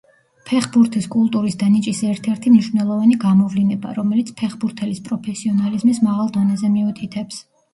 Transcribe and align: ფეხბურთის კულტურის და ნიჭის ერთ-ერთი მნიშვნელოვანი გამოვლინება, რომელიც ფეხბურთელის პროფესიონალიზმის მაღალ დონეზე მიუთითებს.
ფეხბურთის 0.51 1.07
კულტურის 1.15 1.57
და 1.63 1.67
ნიჭის 1.73 1.99
ერთ-ერთი 2.13 2.53
მნიშვნელოვანი 2.53 3.19
გამოვლინება, 3.25 3.93
რომელიც 3.99 4.33
ფეხბურთელის 4.41 5.05
პროფესიონალიზმის 5.11 6.01
მაღალ 6.09 6.33
დონეზე 6.41 6.73
მიუთითებს. 6.81 7.43